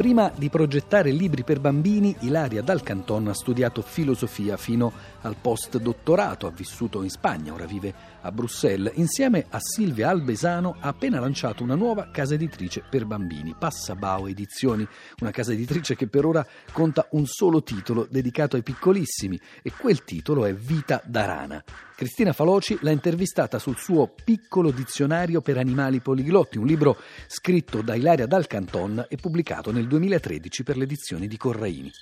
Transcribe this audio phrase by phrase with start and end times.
[0.00, 6.46] Prima di progettare libri per bambini, Ilaria Dal Canton ha studiato filosofia fino al post-dottorato,
[6.46, 7.92] ha vissuto in Spagna, ora vive
[8.22, 8.96] a Bruxelles.
[8.96, 14.88] Insieme a Silvia Albesano ha appena lanciato una nuova casa editrice per bambini, Passabao Edizioni,
[15.20, 20.02] una casa editrice che per ora conta un solo titolo dedicato ai piccolissimi e quel
[20.04, 21.62] titolo è Vita da rana.
[22.00, 26.96] Cristina Faloci l'ha intervistata sul suo piccolo dizionario per animali poliglotti, un libro
[27.26, 31.92] scritto da Ilaria Dal Canton e pubblicato nel 2013 per le edizioni di Corraini.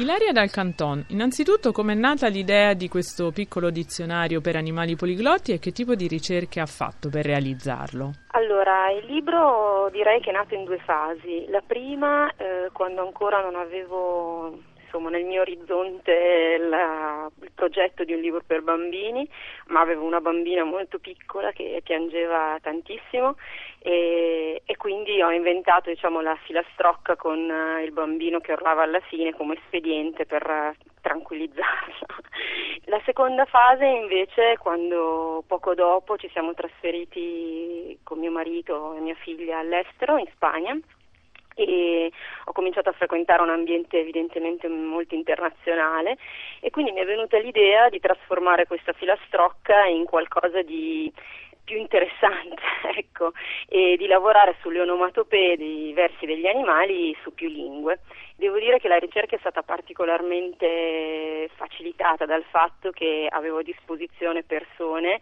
[0.00, 5.58] Ilaria Dal Canton, innanzitutto com'è nata l'idea di questo piccolo dizionario per animali poliglotti e
[5.58, 8.12] che tipo di ricerche ha fatto per realizzarlo?
[8.28, 11.44] Allora, il libro direi che è nato in due fasi.
[11.50, 14.58] La prima, eh, quando ancora non avevo
[14.90, 19.28] insomma, nel mio orizzonte la, il progetto di un libro per bambini,
[19.68, 23.36] ma avevo una bambina molto piccola che piangeva tantissimo
[23.78, 29.00] e, e quindi ho inventato diciamo, la filastrocca con uh, il bambino che urlava alla
[29.00, 32.06] fine come espediente per uh, tranquillizzarla.
[32.86, 39.14] La seconda fase invece quando poco dopo ci siamo trasferiti con mio marito e mia
[39.14, 40.76] figlia all'estero in Spagna
[41.62, 42.12] e
[42.44, 46.16] ho cominciato a frequentare un ambiente evidentemente molto internazionale
[46.60, 51.12] e quindi mi è venuta l'idea di trasformare questa filastrocca in qualcosa di
[51.70, 52.60] più interessante,
[52.96, 53.32] ecco,
[53.68, 58.00] e di lavorare sulle onomatopee dei versi degli animali su più lingue.
[58.34, 64.42] Devo dire che la ricerca è stata particolarmente facilitata dal fatto che avevo a disposizione
[64.42, 65.20] persone,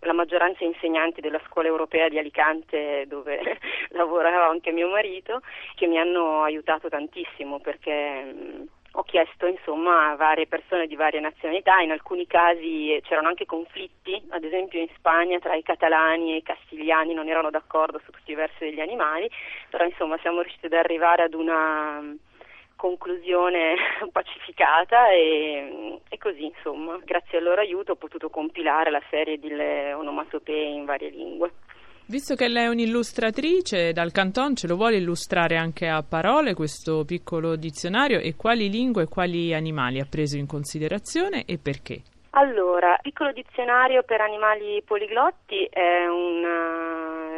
[0.00, 3.40] la maggioranza insegnanti della scuola europea di Alicante dove
[3.90, 5.42] lavorava anche mio marito,
[5.74, 11.78] che mi hanno aiutato tantissimo perché ho chiesto insomma a varie persone di varie nazionalità,
[11.80, 16.42] in alcuni casi c'erano anche conflitti, ad esempio in Spagna tra i catalani e i
[16.42, 19.30] castigliani non erano d'accordo su tutti i versi degli animali,
[19.68, 22.14] però insomma siamo riusciti ad arrivare ad una mm,
[22.80, 23.74] conclusione
[24.10, 29.52] pacificata e, e, così insomma grazie al loro aiuto ho potuto compilare la serie di
[29.52, 31.52] onomatopee in varie lingue.
[32.06, 37.04] Visto che lei è un'illustratrice, dal Canton ce lo vuole illustrare anche a parole questo
[37.04, 42.02] piccolo dizionario e quali lingue e quali animali ha preso in considerazione e perché?
[42.30, 46.44] Allora, Piccolo dizionario per animali poliglotti è un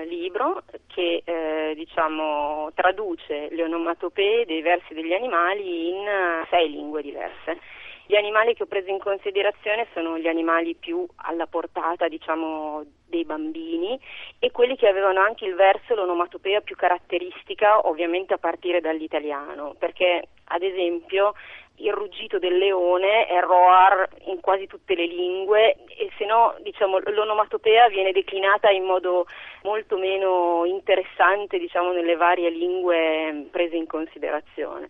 [0.04, 7.02] libro che uh, diciamo, traduce le onomatopee dei versi degli animali in uh, sei lingue
[7.02, 7.58] diverse.
[8.04, 13.24] Gli animali che ho preso in considerazione sono gli animali più alla portata, diciamo, dei
[13.24, 13.98] bambini
[14.38, 20.28] e quelli che avevano anche il verso, l'onomatopea più caratteristica, ovviamente a partire dall'italiano, perché
[20.44, 21.34] ad esempio
[21.82, 26.98] il ruggito del leone è roar in quasi tutte le lingue e se no diciamo,
[27.04, 29.26] l'onomatopea viene declinata in modo
[29.62, 34.88] molto meno interessante diciamo, nelle varie lingue prese in considerazione.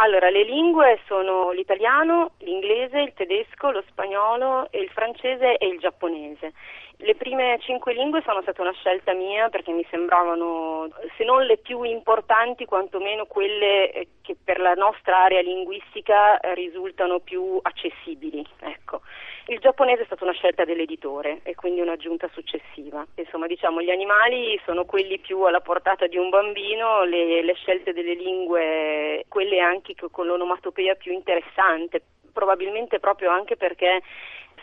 [0.00, 6.52] Allora, le lingue sono l'italiano, l'inglese, il tedesco, lo spagnolo, il francese e il giapponese.
[7.00, 11.56] Le prime cinque lingue sono state una scelta mia perché mi sembravano, se non le
[11.56, 18.44] più importanti, quantomeno quelle eh, che per la nostra area linguistica risultano più accessibili.
[18.60, 19.02] Ecco.
[19.46, 23.06] Il giapponese è stata una scelta dell'editore e quindi un'aggiunta successiva.
[23.14, 27.92] Insomma, diciamo, gli animali sono quelli più alla portata di un bambino, le, le scelte
[27.92, 34.02] delle lingue, quelle anche con l'onomatopea più interessante, probabilmente proprio anche perché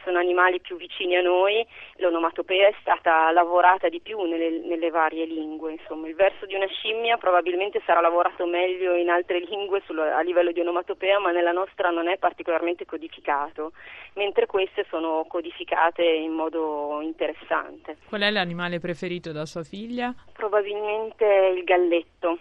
[0.06, 1.66] sono animali più vicini a noi,
[1.98, 6.68] l'onomatopea è stata lavorata di più nelle, nelle varie lingue, insomma il verso di una
[6.68, 11.52] scimmia probabilmente sarà lavorato meglio in altre lingue sul, a livello di onomatopea, ma nella
[11.52, 13.74] nostra non è particolarmente codificato,
[14.14, 17.98] mentre queste sono codificate in modo interessante.
[18.08, 20.14] Qual è l'animale preferito da sua figlia?
[20.32, 22.40] Probabilmente il galletto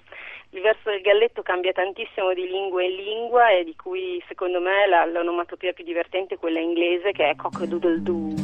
[0.54, 4.86] il verso del galletto cambia tantissimo di lingua in lingua e di cui secondo me
[4.88, 8.34] la, l'onomatopea più divertente è quella inglese che è cock-a-doodle-doo.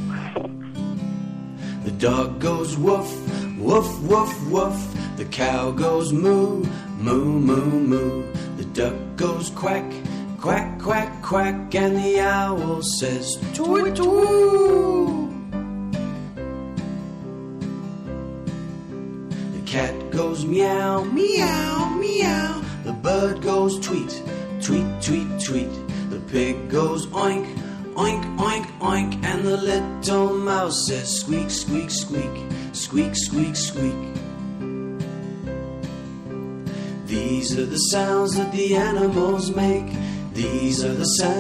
[1.85, 3.09] The dog goes woof,
[3.59, 4.77] woof, woof, woof.
[5.17, 6.63] The cow goes moo,
[6.99, 8.25] moo, moo, moo.
[8.57, 9.85] The duck goes quack,
[10.41, 11.75] quack, quack, quack.
[11.75, 15.31] And the owl says tweet, tweet.
[19.55, 21.80] The cat goes meow, meow,
[23.03, 24.23] bird goes tweet,
[24.63, 25.71] tweet, tweet, tweet.
[26.11, 27.47] The pig goes oink,
[27.95, 29.25] oink, oink, oink.
[29.25, 33.95] And the little mouse says squeak, squeak, squeak, squeak, squeak, squeak.
[37.07, 39.93] These are the sounds that the animals make.
[40.33, 41.31] These are the sounds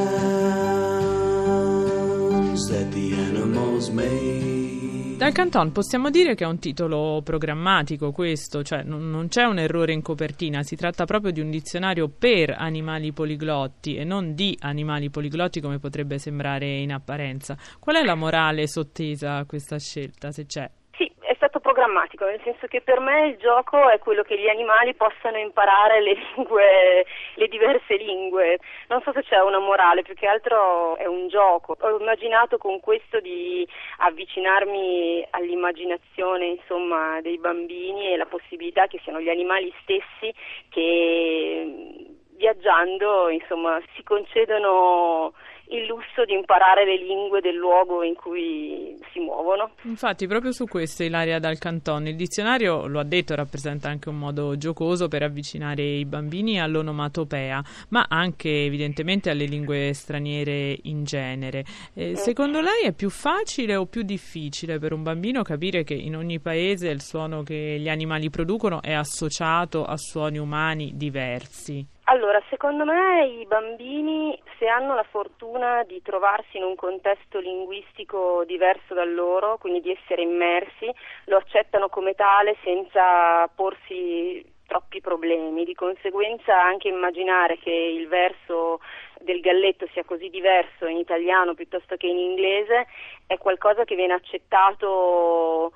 [2.68, 4.59] that the animals make.
[4.80, 9.58] Dal Canton possiamo dire che è un titolo programmatico questo, cioè non, non, c'è un
[9.58, 14.56] errore in copertina, si tratta proprio di un dizionario per animali poliglotti e non di
[14.60, 17.58] animali poliglotti come potrebbe sembrare in apparenza.
[17.78, 20.70] Qual è la morale sottesa a questa scelta, se c'è?
[21.80, 26.02] Programmatico, nel senso che per me il gioco è quello che gli animali possano imparare
[26.02, 28.58] le lingue, le diverse lingue.
[28.88, 31.76] Non so se c'è una morale, più che altro è un gioco.
[31.80, 33.66] Ho immaginato con questo di
[33.98, 40.32] avvicinarmi all'immaginazione, insomma, dei bambini e la possibilità che siano gli animali stessi
[40.68, 45.32] che viaggiando, insomma, si concedono
[45.70, 49.70] il lusso di imparare le lingue del luogo in cui si muovono.
[49.82, 54.18] Infatti, proprio su questo Ilaria Dal Canton, il dizionario, lo ha detto, rappresenta anche un
[54.18, 61.64] modo giocoso per avvicinare i bambini all'onomatopea, ma anche evidentemente alle lingue straniere in genere.
[61.94, 66.16] Eh, secondo lei è più facile o più difficile per un bambino capire che in
[66.16, 71.98] ogni paese il suono che gli animali producono è associato a suoni umani diversi?
[72.10, 78.42] Allora, secondo me i bambini, se hanno la fortuna di trovarsi in un contesto linguistico
[78.46, 80.92] diverso dal loro, quindi di essere immersi,
[81.26, 85.64] lo accettano come tale senza porsi troppi problemi.
[85.64, 88.80] Di conseguenza anche immaginare che il verso
[89.20, 92.88] del galletto sia così diverso in italiano piuttosto che in inglese
[93.28, 95.74] è qualcosa che viene accettato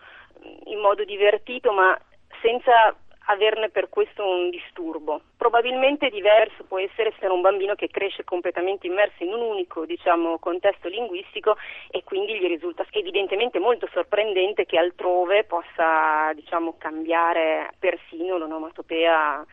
[0.64, 1.96] in modo divertito ma
[2.42, 5.20] senza averne per questo un disturbo.
[5.36, 10.38] Probabilmente diverso può essere essere un bambino che cresce completamente immerso in un unico diciamo,
[10.38, 11.56] contesto linguistico
[11.90, 19.44] e quindi gli risulta evidentemente molto sorprendente che altrove possa diciamo, cambiare persino l'onomatopea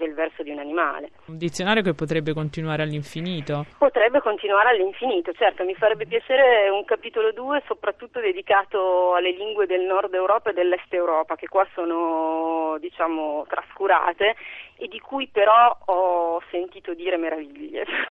[0.00, 1.10] del verso di un animale.
[1.26, 3.66] Un dizionario che potrebbe continuare all'infinito?
[3.76, 9.82] Potrebbe continuare all'infinito, certo, mi farebbe piacere un capitolo 2 soprattutto dedicato alle lingue del
[9.82, 14.34] nord Europa e dell'est Europa, che qua sono diciamo trascurate
[14.78, 17.84] e di cui però ho sentito dire meraviglie.